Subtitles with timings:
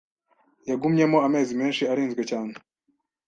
[0.69, 2.53] Yagumyeyo amezi menshi arinzwe cyane.